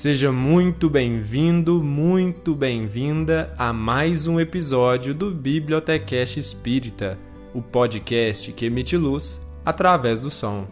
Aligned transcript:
Seja 0.00 0.32
muito 0.32 0.88
bem-vindo, 0.88 1.82
muito 1.82 2.54
bem-vinda 2.54 3.54
a 3.58 3.70
mais 3.70 4.26
um 4.26 4.40
episódio 4.40 5.12
do 5.12 5.30
Bibliotecast 5.30 6.40
Espírita, 6.40 7.18
o 7.52 7.60
podcast 7.60 8.50
que 8.52 8.64
emite 8.64 8.96
luz 8.96 9.38
através 9.62 10.18
do 10.18 10.30
som. 10.30 10.66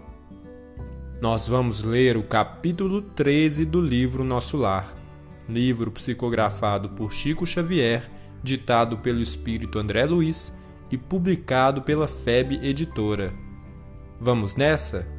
Nós 1.21 1.47
vamos 1.47 1.83
ler 1.83 2.17
o 2.17 2.23
capítulo 2.23 3.03
13 3.03 3.67
do 3.67 3.83
livro 3.83 4.25
Nosso 4.25 4.57
Lar, 4.57 4.95
livro 5.47 5.91
psicografado 5.91 6.89
por 6.89 7.13
Chico 7.13 7.47
Xavier, 7.47 8.11
ditado 8.43 8.97
pelo 8.97 9.21
espírito 9.21 9.79
André 9.79 10.07
Luiz 10.07 10.59
e 10.91 10.97
publicado 10.97 11.83
pela 11.83 12.09
FEB 12.09 12.61
Editora. 12.63 13.35
Vamos 14.19 14.57
nessa? 14.57 15.18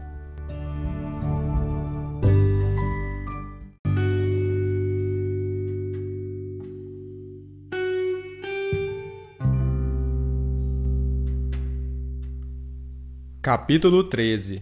Capítulo 13.50 14.04
13 14.04 14.62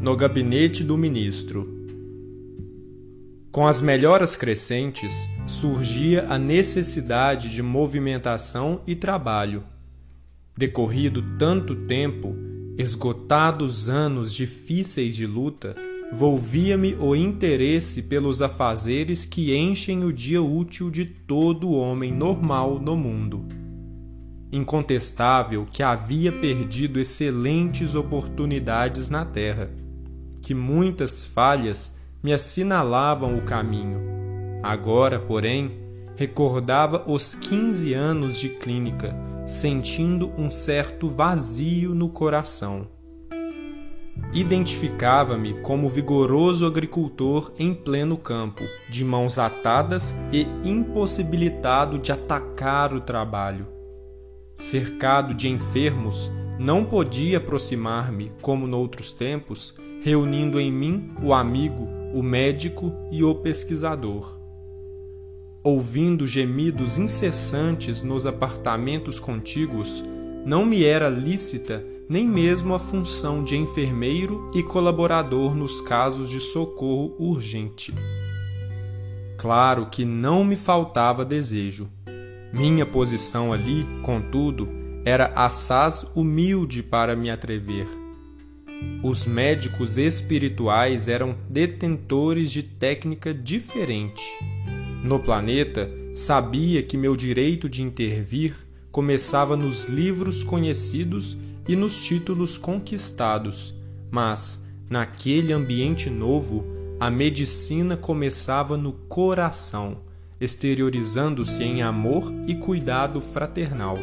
No 0.00 0.16
gabinete 0.16 0.82
do 0.82 0.98
ministro 0.98 1.86
Com 3.52 3.68
as 3.68 3.80
melhoras 3.80 4.34
crescentes, 4.34 5.14
surgia 5.46 6.26
a 6.28 6.36
necessidade 6.36 7.48
de 7.48 7.62
movimentação 7.62 8.80
e 8.84 8.96
trabalho. 8.96 9.62
Decorrido 10.58 11.22
tanto 11.38 11.76
tempo, 11.86 12.34
esgotados 12.76 13.88
anos 13.88 14.34
difíceis 14.34 15.14
de 15.14 15.24
luta, 15.24 15.76
volvia-me 16.12 16.96
o 16.96 17.14
interesse 17.14 18.02
pelos 18.02 18.42
afazeres 18.42 19.24
que 19.24 19.56
enchem 19.56 20.02
o 20.02 20.12
dia 20.12 20.42
útil 20.42 20.90
de 20.90 21.04
todo 21.04 21.70
homem 21.70 22.12
normal 22.12 22.80
no 22.80 22.96
mundo 22.96 23.46
incontestável 24.50 25.66
que 25.70 25.82
havia 25.82 26.32
perdido 26.32 27.00
excelentes 27.00 27.94
oportunidades 27.94 29.10
na 29.10 29.24
terra, 29.24 29.70
que 30.40 30.54
muitas 30.54 31.24
falhas 31.24 31.94
me 32.22 32.32
assinalavam 32.32 33.36
o 33.36 33.42
caminho. 33.42 34.00
Agora, 34.62 35.18
porém, 35.18 35.72
recordava 36.16 37.04
os 37.06 37.34
15 37.34 37.92
anos 37.92 38.38
de 38.38 38.48
clínica, 38.48 39.14
sentindo 39.46 40.32
um 40.38 40.50
certo 40.50 41.10
vazio 41.10 41.94
no 41.94 42.08
coração. 42.08 42.88
Identificava-me 44.32 45.60
como 45.60 45.88
vigoroso 45.88 46.66
agricultor 46.66 47.52
em 47.58 47.74
pleno 47.74 48.16
campo, 48.16 48.64
de 48.88 49.04
mãos 49.04 49.38
atadas 49.38 50.16
e 50.32 50.46
impossibilitado 50.64 51.98
de 51.98 52.12
atacar 52.12 52.94
o 52.94 53.00
trabalho 53.00 53.75
cercado 54.56 55.34
de 55.34 55.48
enfermos, 55.48 56.30
não 56.58 56.84
podia 56.84 57.38
aproximar-me, 57.38 58.32
como 58.40 58.66
noutros 58.66 59.12
tempos, 59.12 59.74
reunindo 60.02 60.58
em 60.58 60.72
mim 60.72 61.10
o 61.22 61.34
amigo, 61.34 61.88
o 62.14 62.22
médico 62.22 62.92
e 63.10 63.22
o 63.22 63.34
pesquisador. 63.34 64.38
Ouvindo 65.62 66.26
gemidos 66.26 66.96
incessantes 66.96 68.02
nos 68.02 68.26
apartamentos 68.26 69.18
contíguos, 69.18 70.04
não 70.44 70.64
me 70.64 70.84
era 70.84 71.08
lícita 71.08 71.84
nem 72.08 72.26
mesmo 72.26 72.72
a 72.72 72.78
função 72.78 73.42
de 73.42 73.56
enfermeiro 73.56 74.50
e 74.54 74.62
colaborador 74.62 75.56
nos 75.56 75.80
casos 75.80 76.30
de 76.30 76.40
socorro 76.40 77.14
urgente. 77.18 77.92
Claro 79.36 79.86
que 79.86 80.04
não 80.04 80.44
me 80.44 80.56
faltava 80.56 81.24
desejo. 81.24 81.90
Minha 82.56 82.86
posição 82.86 83.52
ali, 83.52 83.86
contudo, 84.02 84.66
era 85.04 85.26
assaz 85.34 86.06
humilde 86.14 86.82
para 86.82 87.14
me 87.14 87.28
atrever. 87.28 87.86
Os 89.02 89.26
médicos 89.26 89.98
espirituais 89.98 91.06
eram 91.06 91.36
detentores 91.50 92.50
de 92.50 92.62
técnica 92.62 93.34
diferente. 93.34 94.24
No 95.04 95.18
planeta, 95.20 95.90
sabia 96.14 96.82
que 96.82 96.96
meu 96.96 97.14
direito 97.14 97.68
de 97.68 97.82
intervir 97.82 98.56
começava 98.90 99.54
nos 99.54 99.84
livros 99.84 100.42
conhecidos 100.42 101.36
e 101.68 101.76
nos 101.76 102.02
títulos 102.02 102.56
conquistados, 102.56 103.74
mas, 104.10 104.64
naquele 104.88 105.52
ambiente 105.52 106.08
novo, 106.08 106.64
a 106.98 107.10
medicina 107.10 107.98
começava 107.98 108.78
no 108.78 108.94
coração 108.94 110.05
exteriorizando-se 110.40 111.62
em 111.62 111.82
amor 111.82 112.32
e 112.46 112.54
cuidado 112.54 113.20
fraternal. 113.20 113.98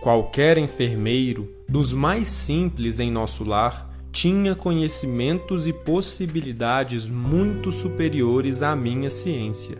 Qualquer 0.00 0.58
enfermeiro, 0.58 1.50
dos 1.68 1.92
mais 1.92 2.28
simples 2.28 3.00
em 3.00 3.10
nosso 3.10 3.44
lar, 3.44 3.90
tinha 4.12 4.54
conhecimentos 4.54 5.66
e 5.66 5.72
possibilidades 5.72 7.08
muito 7.08 7.72
superiores 7.72 8.62
à 8.62 8.76
minha 8.76 9.10
ciência. 9.10 9.76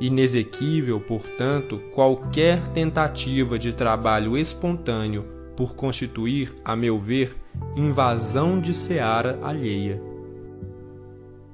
Inexequível, 0.00 1.00
portanto, 1.00 1.78
qualquer 1.92 2.66
tentativa 2.68 3.58
de 3.58 3.72
trabalho 3.72 4.36
espontâneo 4.36 5.24
por 5.56 5.76
constituir, 5.76 6.52
a 6.64 6.74
meu 6.74 6.98
ver, 6.98 7.36
invasão 7.76 8.60
de 8.60 8.74
seara 8.74 9.38
alheia. 9.42 10.13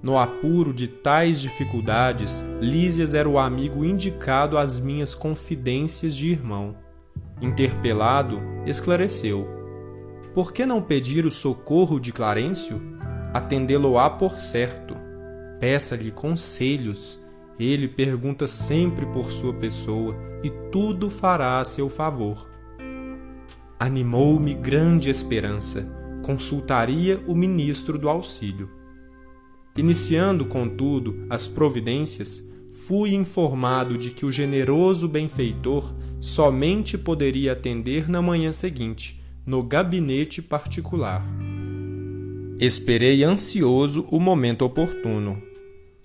No 0.02 0.18
apuro 0.18 0.72
de 0.72 0.88
tais 0.88 1.42
dificuldades, 1.42 2.42
Lísias 2.58 3.12
era 3.12 3.28
o 3.28 3.38
amigo 3.38 3.84
indicado 3.84 4.56
às 4.56 4.80
minhas 4.80 5.14
confidências 5.14 6.16
de 6.16 6.28
irmão. 6.28 6.74
Interpelado, 7.40 8.38
esclareceu: 8.66 9.46
Por 10.34 10.52
que 10.52 10.64
não 10.64 10.80
pedir 10.80 11.26
o 11.26 11.30
socorro 11.30 12.00
de 12.00 12.12
Clarencio? 12.12 12.80
Atendê-lo-á 13.34 14.08
por 14.08 14.40
certo. 14.40 14.96
Peça-lhe 15.60 16.10
conselhos. 16.10 17.20
Ele 17.58 17.86
pergunta 17.86 18.48
sempre 18.48 19.04
por 19.04 19.30
sua 19.30 19.52
pessoa 19.52 20.16
e 20.42 20.48
tudo 20.72 21.10
fará 21.10 21.60
a 21.60 21.64
seu 21.64 21.90
favor. 21.90 22.48
Animou-me 23.78 24.54
grande 24.54 25.10
esperança. 25.10 25.86
Consultaria 26.24 27.22
o 27.26 27.34
ministro 27.34 27.98
do 27.98 28.08
auxílio. 28.08 28.79
Iniciando, 29.76 30.44
contudo, 30.44 31.26
as 31.30 31.46
providências, 31.46 32.42
fui 32.72 33.14
informado 33.14 33.96
de 33.96 34.10
que 34.10 34.26
o 34.26 34.32
generoso 34.32 35.08
benfeitor 35.08 35.94
somente 36.18 36.98
poderia 36.98 37.52
atender 37.52 38.08
na 38.08 38.20
manhã 38.20 38.52
seguinte, 38.52 39.22
no 39.46 39.62
gabinete 39.62 40.42
particular. 40.42 41.24
Esperei 42.58 43.22
ansioso 43.22 44.06
o 44.10 44.18
momento 44.18 44.64
oportuno. 44.64 45.40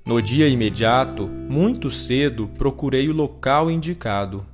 No 0.06 0.22
dia 0.22 0.48
imediato, 0.48 1.28
muito 1.28 1.90
cedo, 1.90 2.48
procurei 2.58 3.10
o 3.10 3.14
local 3.14 3.72
indicado. 3.72 4.46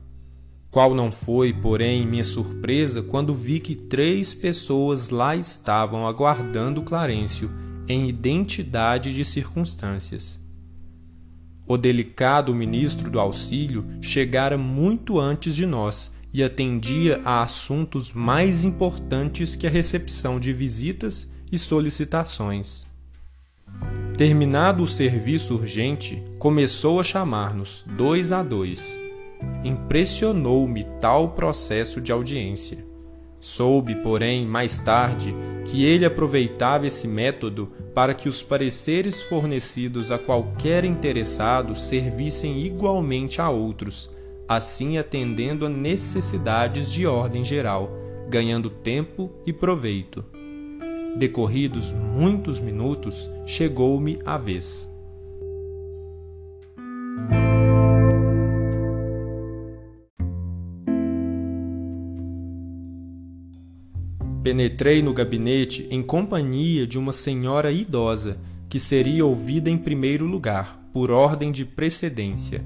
Qual 0.71 0.95
não 0.95 1.11
foi, 1.11 1.51
porém, 1.51 2.07
minha 2.07 2.23
surpresa 2.23 3.03
quando 3.03 3.33
vi 3.33 3.59
que 3.59 3.75
três 3.75 4.33
pessoas 4.33 5.09
lá 5.09 5.35
estavam 5.35 6.07
aguardando 6.07 6.81
Clarencio 6.81 7.51
em 7.87 8.07
identidade 8.07 9.13
de 9.13 9.25
circunstâncias. 9.25 10.39
O 11.67 11.77
delicado 11.77 12.53
ministro 12.53 13.09
do 13.09 13.19
auxílio 13.19 13.85
chegara 14.01 14.57
muito 14.57 15.19
antes 15.19 15.55
de 15.55 15.65
nós 15.65 16.11
e 16.33 16.43
atendia 16.43 17.21
a 17.23 17.41
assuntos 17.41 18.11
mais 18.13 18.63
importantes 18.63 19.55
que 19.55 19.67
a 19.67 19.69
recepção 19.69 20.39
de 20.39 20.53
visitas 20.53 21.29
e 21.51 21.57
solicitações. 21.57 22.85
Terminado 24.17 24.83
o 24.83 24.87
serviço 24.87 25.55
urgente, 25.55 26.23
começou 26.37 26.99
a 26.99 27.03
chamar-nos 27.03 27.83
dois 27.97 28.31
a 28.31 28.43
dois. 28.43 28.99
Impressionou-me 29.63 30.85
tal 30.99 31.29
processo 31.29 31.99
de 31.99 32.11
audiência. 32.11 32.90
Soube, 33.41 33.95
porém, 33.95 34.45
mais 34.45 34.77
tarde, 34.77 35.33
que 35.65 35.83
ele 35.83 36.05
aproveitava 36.05 36.85
esse 36.85 37.07
método 37.07 37.71
para 37.91 38.13
que 38.13 38.29
os 38.29 38.43
pareceres 38.43 39.19
fornecidos 39.23 40.11
a 40.11 40.19
qualquer 40.19 40.85
interessado 40.85 41.75
servissem 41.75 42.61
igualmente 42.61 43.41
a 43.41 43.49
outros, 43.49 44.11
assim 44.47 44.99
atendendo 44.99 45.65
a 45.65 45.69
necessidades 45.69 46.91
de 46.91 47.07
ordem 47.07 47.43
geral, 47.43 47.91
ganhando 48.29 48.69
tempo 48.69 49.31
e 49.43 49.51
proveito. 49.51 50.23
Decorridos 51.17 51.91
muitos 51.91 52.59
minutos, 52.59 53.27
chegou-me 53.47 54.19
a 54.23 54.37
vez. 54.37 54.90
Penetrei 64.51 65.01
no 65.01 65.13
gabinete 65.13 65.87
em 65.89 66.03
companhia 66.03 66.85
de 66.85 66.99
uma 66.99 67.13
senhora 67.13 67.71
idosa, 67.71 68.37
que 68.67 68.81
seria 68.81 69.25
ouvida 69.25 69.69
em 69.69 69.77
primeiro 69.77 70.25
lugar, 70.25 70.89
por 70.91 71.09
ordem 71.09 71.53
de 71.53 71.63
precedência. 71.63 72.61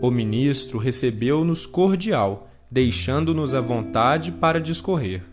O 0.00 0.08
ministro 0.08 0.78
recebeu-nos 0.78 1.66
cordial, 1.66 2.48
deixando-nos 2.70 3.54
à 3.54 3.60
vontade 3.60 4.30
para 4.30 4.60
discorrer. 4.60 5.24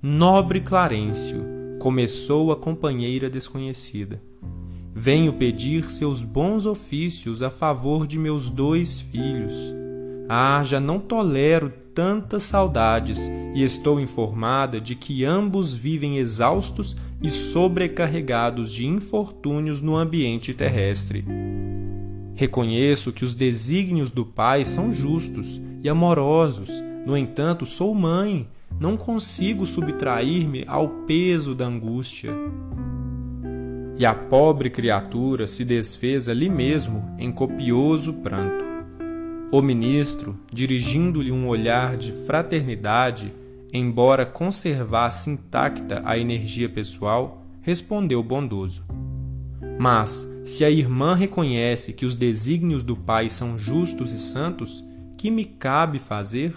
Nobre 0.00 0.62
Clarencio, 0.62 1.44
começou 1.78 2.50
a 2.50 2.56
companheira 2.56 3.28
desconhecida. 3.28 4.18
Venho 4.94 5.34
pedir 5.34 5.90
seus 5.90 6.24
bons 6.24 6.64
ofícios 6.64 7.42
a 7.42 7.50
favor 7.50 8.06
de 8.06 8.18
meus 8.18 8.48
dois 8.48 8.98
filhos. 8.98 9.52
Ah, 10.26 10.62
já 10.64 10.80
não 10.80 10.98
tolero 10.98 11.70
tantas 11.98 12.44
saudades 12.44 13.18
e 13.52 13.64
estou 13.64 13.98
informada 13.98 14.80
de 14.80 14.94
que 14.94 15.24
ambos 15.24 15.74
vivem 15.74 16.18
exaustos 16.18 16.96
e 17.20 17.28
sobrecarregados 17.28 18.72
de 18.72 18.86
infortúnios 18.86 19.82
no 19.82 19.96
ambiente 19.96 20.54
terrestre. 20.54 21.24
Reconheço 22.36 23.10
que 23.10 23.24
os 23.24 23.34
desígnios 23.34 24.12
do 24.12 24.24
Pai 24.24 24.64
são 24.64 24.92
justos 24.92 25.60
e 25.82 25.88
amorosos, 25.88 26.70
no 27.04 27.16
entanto, 27.16 27.66
sou 27.66 27.92
mãe, 27.92 28.46
não 28.78 28.96
consigo 28.96 29.66
subtrair-me 29.66 30.62
ao 30.68 30.88
peso 31.04 31.52
da 31.52 31.66
angústia. 31.66 32.32
E 33.98 34.06
a 34.06 34.14
pobre 34.14 34.70
criatura 34.70 35.48
se 35.48 35.64
desfez 35.64 36.28
ali 36.28 36.48
mesmo 36.48 37.04
em 37.18 37.32
copioso 37.32 38.12
pranto. 38.12 38.67
O 39.50 39.62
ministro, 39.62 40.38
dirigindo-lhe 40.52 41.32
um 41.32 41.48
olhar 41.48 41.96
de 41.96 42.12
fraternidade, 42.12 43.32
embora 43.72 44.26
conservasse 44.26 45.30
intacta 45.30 46.02
a 46.04 46.18
energia 46.18 46.68
pessoal, 46.68 47.42
respondeu 47.62 48.22
bondoso: 48.22 48.84
Mas, 49.80 50.30
se 50.44 50.66
a 50.66 50.70
irmã 50.70 51.14
reconhece 51.14 51.94
que 51.94 52.04
os 52.04 52.14
desígnios 52.14 52.82
do 52.82 52.94
Pai 52.94 53.30
são 53.30 53.58
justos 53.58 54.12
e 54.12 54.18
santos, 54.18 54.84
que 55.16 55.30
me 55.30 55.46
cabe 55.46 55.98
fazer? 55.98 56.54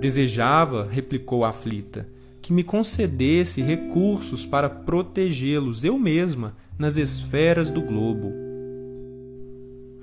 Desejava, 0.00 0.86
replicou 0.88 1.44
a 1.44 1.48
aflita, 1.48 2.08
que 2.40 2.52
me 2.52 2.62
concedesse 2.62 3.60
recursos 3.60 4.46
para 4.46 4.70
protegê-los 4.70 5.82
eu 5.82 5.98
mesma 5.98 6.54
nas 6.78 6.96
esferas 6.96 7.70
do 7.70 7.82
globo. 7.82 8.43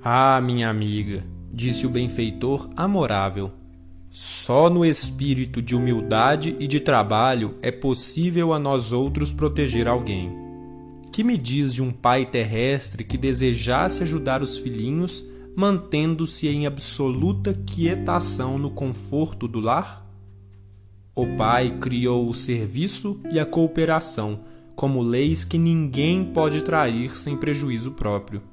Ah, 0.04 0.40
minha 0.40 0.68
amiga, 0.68 1.22
disse 1.52 1.86
o 1.86 1.90
benfeitor 1.90 2.68
amorável, 2.74 3.52
só 4.10 4.68
no 4.68 4.84
espírito 4.84 5.62
de 5.62 5.76
humildade 5.76 6.56
e 6.58 6.66
de 6.66 6.80
trabalho 6.80 7.56
é 7.62 7.70
possível 7.70 8.52
a 8.52 8.58
nós 8.58 8.90
outros 8.90 9.32
proteger 9.32 9.86
alguém. 9.86 10.28
Que 11.12 11.22
me 11.22 11.36
diz 11.36 11.74
de 11.74 11.82
um 11.82 11.92
pai 11.92 12.26
terrestre 12.26 13.04
que 13.04 13.16
desejasse 13.16 14.02
ajudar 14.02 14.42
os 14.42 14.56
filhinhos, 14.56 15.24
mantendo-se 15.54 16.48
em 16.48 16.66
absoluta 16.66 17.54
quietação 17.54 18.58
no 18.58 18.72
conforto 18.72 19.46
do 19.46 19.60
lar? 19.60 20.04
O 21.14 21.36
pai 21.36 21.78
criou 21.80 22.28
o 22.28 22.34
serviço 22.34 23.20
e 23.30 23.38
a 23.38 23.46
cooperação 23.46 24.40
como 24.74 25.00
leis 25.00 25.44
que 25.44 25.58
ninguém 25.58 26.24
pode 26.24 26.62
trair 26.62 27.16
sem 27.16 27.36
prejuízo 27.36 27.92
próprio. 27.92 28.51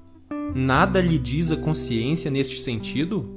Nada 0.56 1.00
lhe 1.00 1.18
diz 1.18 1.52
a 1.52 1.58
consciência 1.58 2.32
neste 2.32 2.60
sentido? 2.60 3.30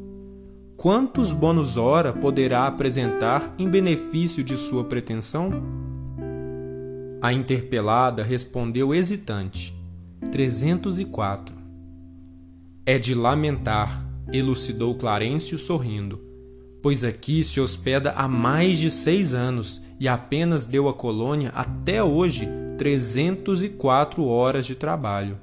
Quantos 0.77 1.33
bônus 1.33 1.77
hora 1.77 2.13
poderá 2.13 2.67
apresentar 2.67 3.55
em 3.59 3.69
benefício 3.69 4.43
de 4.43 4.57
sua 4.57 4.85
pretensão? 4.85 5.51
A 7.21 7.33
interpelada 7.33 8.23
respondeu 8.23 8.95
hesitante: 8.95 9.75
304. 10.33 11.55
É 12.85 12.99
de 12.99 13.15
lamentar, 13.15 14.05
elucidou 14.33 14.95
Clarencio 14.97 15.59
sorrindo, 15.59 16.19
pois 16.83 17.05
aqui 17.05 17.45
se 17.45 17.61
hospeda 17.61 18.13
há 18.13 18.27
mais 18.27 18.79
de 18.79 18.91
seis 18.91 19.35
anos 19.35 19.83
e 20.01 20.09
apenas 20.09 20.67
deu 20.67 20.89
à 20.89 20.93
colônia 20.95 21.51
até 21.55 22.03
hoje 22.03 22.49
304 22.77 24.25
horas 24.25 24.67
de 24.67 24.75
trabalho. 24.75 25.39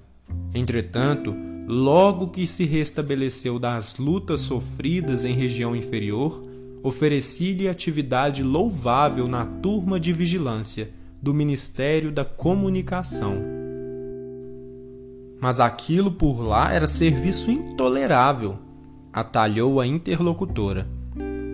Entretanto, 0.53 1.33
logo 1.71 2.29
que 2.29 2.47
se 2.47 2.65
restabeleceu 2.65 3.59
das 3.59 3.97
lutas 3.97 4.41
sofridas 4.41 5.23
em 5.23 5.35
região 5.35 5.75
inferior, 5.75 6.43
ofereci-lhe 6.81 7.69
atividade 7.69 8.41
louvável 8.41 9.27
na 9.27 9.45
turma 9.45 9.99
de 9.99 10.11
vigilância 10.11 10.89
do 11.21 11.31
Ministério 11.31 12.11
da 12.11 12.25
Comunicação. 12.25 13.37
Mas 15.39 15.59
aquilo 15.59 16.09
por 16.09 16.41
lá 16.41 16.73
era 16.73 16.87
serviço 16.87 17.51
intolerável, 17.51 18.57
atalhou 19.13 19.79
a 19.79 19.85
interlocutora. 19.85 20.87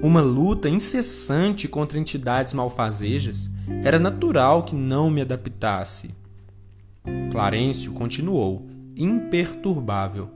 Uma 0.02 0.22
luta 0.22 0.70
incessante 0.70 1.68
contra 1.68 2.00
entidades 2.00 2.54
malfazejas 2.54 3.50
era 3.84 4.00
natural 4.00 4.64
que 4.64 4.76
não 4.76 5.10
me 5.10 5.20
adaptasse. 5.20 6.12
Clarencio 7.32 7.92
continuou 7.92 8.66
imperturbável. 8.96 10.30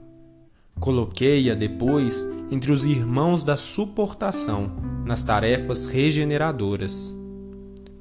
Coloquei-a 0.78 1.54
depois 1.54 2.26
entre 2.50 2.72
os 2.72 2.84
irmãos 2.84 3.44
da 3.44 3.56
suportação, 3.56 4.72
nas 5.04 5.22
tarefas 5.22 5.84
regeneradoras. 5.84 7.12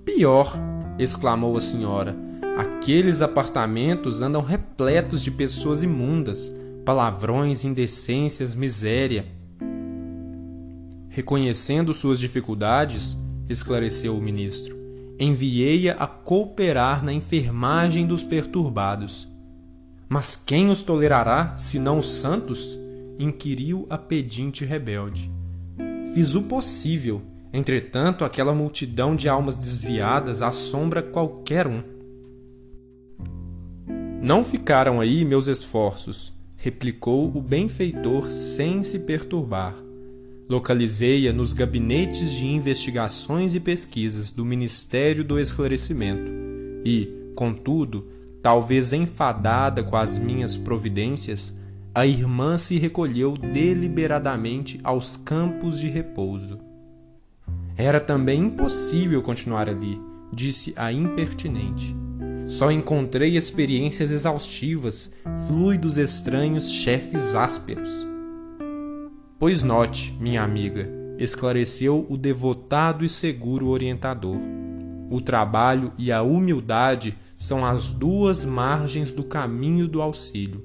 Pior, 0.03 0.57
exclamou 0.97 1.56
a 1.56 1.61
senhora, 1.61 2.15
aqueles 2.57 3.21
apartamentos 3.21 4.21
andam 4.21 4.41
repletos 4.41 5.21
de 5.21 5.31
pessoas 5.31 5.83
imundas, 5.83 6.51
palavrões, 6.83 7.63
indecências, 7.63 8.56
miséria. 8.56 9.25
Reconhecendo 11.09 11.94
suas 11.94 12.19
dificuldades, 12.19 13.17
esclareceu 13.47 14.17
o 14.17 14.21
ministro, 14.21 14.75
enviei-a 15.19 15.94
a 15.94 16.07
cooperar 16.07 17.03
na 17.03 17.13
enfermagem 17.13 18.07
dos 18.07 18.23
perturbados. 18.23 19.29
Mas 20.09 20.35
quem 20.35 20.71
os 20.71 20.83
tolerará, 20.83 21.56
senão 21.56 22.00
os 22.00 22.09
santos? 22.09 22.77
inquiriu 23.19 23.85
a 23.89 23.97
pedinte 23.97 24.63
rebelde. 24.63 25.29
Fiz 26.13 26.35
o 26.35 26.44
possível, 26.44 27.21
entretanto, 27.51 28.23
aquela 28.23 28.53
multidão 28.53 29.13
de 29.13 29.27
almas 29.27 29.57
desviadas 29.57 30.41
assombra 30.41 31.03
qualquer 31.03 31.67
um. 31.67 31.83
Não 34.23 34.44
ficaram 34.44 35.01
aí 35.01 35.25
meus 35.25 35.47
esforços, 35.47 36.31
replicou 36.56 37.28
o 37.28 37.42
benfeitor 37.42 38.31
sem 38.31 38.81
se 38.83 38.99
perturbar. 38.99 39.75
Localizei-a 40.49 41.31
nos 41.31 41.54
gabinetes 41.54 42.31
de 42.31 42.47
investigações 42.47 43.54
e 43.54 43.59
pesquisas 43.59 44.31
do 44.31 44.44
Ministério 44.44 45.23
do 45.23 45.37
Esclarecimento 45.39 46.31
e, 46.83 47.33
contudo, 47.35 48.07
Talvez 48.42 48.94
enfadada 48.94 49.84
com 49.84 49.98
as 49.98 50.18
minhas 50.18 50.56
providências, 50.56 51.54
a 51.94 52.06
irmã 52.06 52.58
se 52.58 52.78
recolheu 52.78 53.36
deliberadamente 53.38 54.80
aos 54.84 55.18
campos 55.18 55.80
de 55.80 55.90
repouso. 55.90 56.60
Era 57.76 58.00
também 58.00 58.42
impossível 58.42 59.22
continuar 59.22 59.68
ali, 59.68 60.00
disse 60.31 60.74
a 60.78 60.92
impertinente. 60.92 61.96
Só 62.46 62.72
encontrei 62.72 63.36
experiências 63.36 64.10
exaustivas, 64.10 65.12
fluidos 65.48 65.98
estranhos, 65.98 66.72
chefes 66.72 67.36
ásperos. 67.36 68.08
Pois 69.38 69.64
note, 69.64 70.14
minha 70.19 70.44
amiga, 70.44 70.90
esclareceu 71.18 72.06
o 72.10 72.18
devotado 72.18 73.06
e 73.06 73.10
seguro 73.10 73.68
orientador. 73.68 74.38
O 75.10 75.22
trabalho 75.22 75.92
e 75.98 76.12
a 76.12 76.22
humildade 76.22 77.18
são 77.40 77.66
as 77.66 77.94
duas 77.94 78.44
margens 78.44 79.14
do 79.14 79.24
caminho 79.24 79.88
do 79.88 80.02
auxílio. 80.02 80.62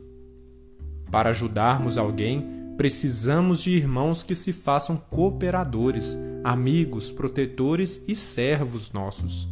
Para 1.09 1.31
ajudarmos 1.31 1.97
alguém, 1.97 2.45
precisamos 2.77 3.63
de 3.63 3.71
irmãos 3.71 4.25
que 4.25 4.35
se 4.35 4.53
façam 4.53 4.97
cooperadores, 4.97 6.19
amigos, 6.43 7.13
protetores 7.13 8.03
e 8.09 8.17
servos 8.17 8.91
nossos. 8.91 9.49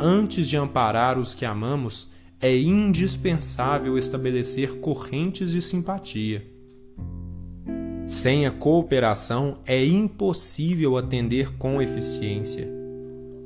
Antes 0.00 0.48
de 0.48 0.56
amparar 0.56 1.18
os 1.18 1.34
que 1.34 1.44
amamos, 1.44 2.08
é 2.40 2.56
indispensável 2.56 3.98
estabelecer 3.98 4.78
correntes 4.78 5.50
de 5.50 5.60
simpatia. 5.60 6.46
Sem 8.06 8.46
a 8.46 8.52
cooperação, 8.52 9.58
é 9.66 9.84
impossível 9.84 10.96
atender 10.96 11.56
com 11.56 11.82
eficiência. 11.82 12.75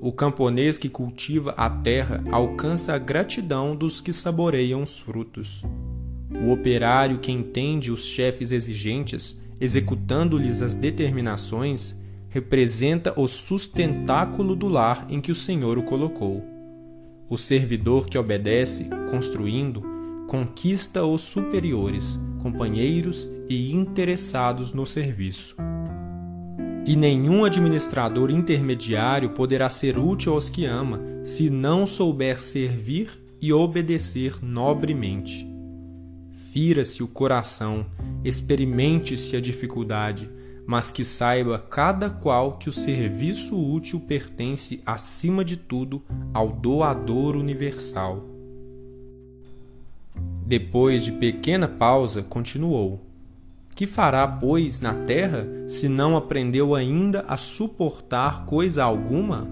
O 0.02 0.10
camponês 0.10 0.78
que 0.78 0.88
cultiva 0.88 1.52
a 1.58 1.68
terra 1.68 2.24
alcança 2.30 2.94
a 2.94 2.98
gratidão 2.98 3.76
dos 3.76 4.00
que 4.00 4.14
saboreiam 4.14 4.82
os 4.82 4.98
frutos. 4.98 5.62
O 6.42 6.50
operário 6.50 7.18
que 7.18 7.30
entende 7.30 7.92
os 7.92 8.06
chefes 8.06 8.50
exigentes, 8.50 9.38
executando-lhes 9.60 10.62
as 10.62 10.74
determinações, 10.74 11.94
representa 12.30 13.12
o 13.14 13.28
sustentáculo 13.28 14.56
do 14.56 14.68
lar 14.68 15.06
em 15.10 15.20
que 15.20 15.30
o 15.30 15.34
Senhor 15.34 15.76
o 15.76 15.82
colocou. 15.82 16.42
O 17.28 17.36
servidor 17.36 18.06
que 18.06 18.16
obedece, 18.16 18.88
construindo, 19.10 19.82
conquista 20.26 21.04
os 21.04 21.20
superiores, 21.20 22.18
companheiros 22.42 23.28
e 23.50 23.74
interessados 23.74 24.72
no 24.72 24.86
serviço. 24.86 25.56
E 26.86 26.96
nenhum 26.96 27.44
administrador 27.44 28.30
intermediário 28.30 29.30
poderá 29.30 29.68
ser 29.68 29.98
útil 29.98 30.32
aos 30.32 30.48
que 30.48 30.64
ama 30.64 31.00
se 31.24 31.50
não 31.50 31.86
souber 31.86 32.40
servir 32.40 33.10
e 33.40 33.52
obedecer 33.52 34.42
nobremente. 34.42 35.46
Fira-se 36.52 37.02
o 37.02 37.08
coração, 37.08 37.86
experimente-se 38.24 39.36
a 39.36 39.40
dificuldade, 39.40 40.28
mas 40.66 40.90
que 40.90 41.04
saiba 41.04 41.58
cada 41.58 42.10
qual 42.10 42.58
que 42.58 42.68
o 42.68 42.72
serviço 42.72 43.56
útil 43.56 44.00
pertence, 44.00 44.82
acima 44.84 45.44
de 45.44 45.56
tudo, 45.56 46.02
ao 46.34 46.48
doador 46.50 47.36
universal. 47.36 48.24
Depois 50.44 51.04
de 51.04 51.12
pequena 51.12 51.68
pausa, 51.68 52.22
continuou. 52.22 53.09
Que 53.80 53.86
fará, 53.86 54.28
pois, 54.28 54.82
na 54.82 54.92
terra, 54.92 55.48
se 55.66 55.88
não 55.88 56.14
aprendeu 56.14 56.74
ainda 56.74 57.24
a 57.26 57.34
suportar 57.34 58.44
coisa 58.44 58.84
alguma? 58.84 59.48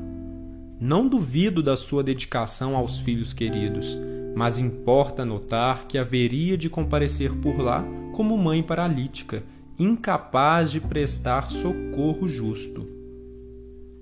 Não 0.79 1.09
duvido 1.09 1.63
da 1.63 1.79
sua 1.79 2.05
dedicação 2.05 2.77
aos 2.77 2.99
filhos 2.99 3.33
queridos, 3.33 3.99
mas 4.37 4.59
importa 4.59 5.25
notar 5.25 5.87
que 5.87 5.97
haveria 5.97 6.59
de 6.59 6.69
comparecer 6.69 7.33
por 7.37 7.59
lá 7.59 7.83
como 8.13 8.37
mãe 8.37 8.63
paralítica, 8.63 9.43
incapaz 9.79 10.73
de 10.73 10.79
prestar 10.79 11.51
socorro 11.51 12.29
justo. 12.29 12.87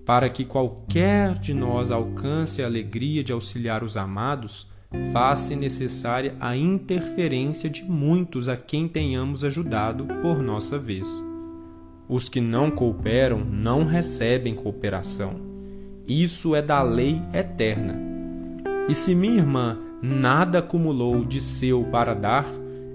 Para 0.05 0.29
que 0.29 0.45
qualquer 0.45 1.39
de 1.39 1.55
nós 1.55 1.93
alcance 1.93 2.65
a 2.65 2.67
alegria 2.67 3.23
de 3.23 3.33
auxiliar 3.33 3.85
os 3.85 3.97
amados, 3.97 4.67
faz-se 5.13 5.57
necessária 5.57 6.35
a 6.39 6.57
interferência 6.57 7.71
de 7.71 7.85
muitos 7.85 8.49
a 8.49 8.57
quem 8.57 8.87
tenhamos 8.87 9.45
ajudado 9.45 10.05
por 10.23 10.43
nossa 10.43 10.79
vez. 10.79 11.23
Os 12.09 12.29
que 12.29 12.41
não 12.41 12.71
cooperam 12.71 13.45
não 13.45 13.85
recebem 13.85 14.55
cooperação. 14.55 15.35
Isso 16.07 16.55
é 16.55 16.63
da 16.63 16.83
lei 16.83 17.21
eterna. 17.33 17.99
E 18.89 18.95
se 18.95 19.15
minha 19.15 19.39
irmã 19.39 19.79
nada 20.01 20.61
acumulou 20.61 21.25
de 21.25 21.41
seu 21.41 21.85
para 21.85 22.15
dar, 22.15 22.47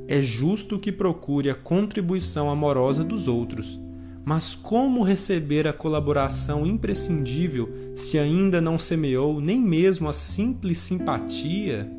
é 0.07 0.21
justo 0.21 0.79
que 0.79 0.91
procure 0.91 1.49
a 1.49 1.55
contribuição 1.55 2.49
amorosa 2.49 3.03
dos 3.03 3.27
outros. 3.27 3.79
Mas 4.23 4.53
como 4.53 5.03
receber 5.03 5.67
a 5.67 5.73
colaboração 5.73 6.65
imprescindível 6.65 7.69
se 7.95 8.19
ainda 8.19 8.61
não 8.61 8.77
semeou 8.77 9.41
nem 9.41 9.59
mesmo 9.59 10.07
a 10.07 10.13
simples 10.13 10.77
simpatia? 10.77 11.89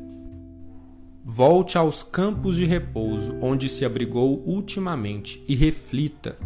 Volte 1.25 1.77
aos 1.77 2.03
campos 2.03 2.57
de 2.57 2.65
repouso 2.65 3.35
onde 3.41 3.69
se 3.69 3.85
abrigou 3.85 4.43
ultimamente 4.45 5.43
e 5.47 5.55
reflita. 5.55 6.37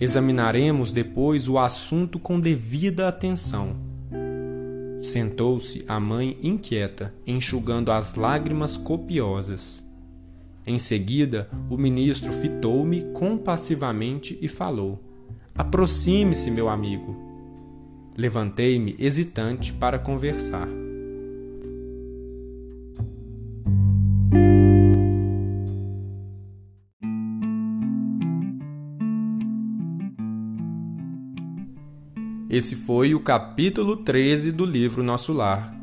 Examinaremos 0.00 0.92
depois 0.92 1.48
o 1.48 1.58
assunto 1.58 2.18
com 2.18 2.40
devida 2.40 3.08
atenção. 3.08 3.76
Sentou-se 5.00 5.84
a 5.88 5.98
mãe 5.98 6.38
inquieta, 6.42 7.12
enxugando 7.26 7.90
as 7.90 8.14
lágrimas 8.14 8.76
copiosas. 8.76 9.82
Em 10.64 10.78
seguida, 10.78 11.50
o 11.68 11.76
ministro 11.76 12.32
fitou-me 12.32 13.02
compassivamente 13.12 14.38
e 14.40 14.46
falou: 14.46 15.11
Aproxime-se, 15.54 16.50
meu 16.50 16.68
amigo. 16.68 17.16
Levantei-me 18.16 18.96
hesitante 18.98 19.72
para 19.72 19.98
conversar. 19.98 20.68
Esse 32.48 32.76
foi 32.76 33.14
o 33.14 33.20
capítulo 33.20 33.96
13 33.96 34.52
do 34.52 34.66
livro 34.66 35.02
Nosso 35.02 35.32
Lar. 35.32 35.74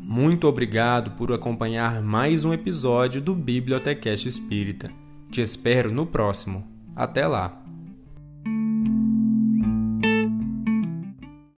Muito 0.00 0.48
obrigado 0.48 1.12
por 1.12 1.32
acompanhar 1.32 2.02
mais 2.02 2.44
um 2.44 2.52
episódio 2.52 3.20
do 3.20 3.36
Bibliotecast 3.36 4.28
Espírita. 4.28 4.90
Te 5.30 5.40
espero 5.40 5.92
no 5.92 6.04
próximo. 6.04 6.66
Até 6.96 7.24
lá! 7.28 7.57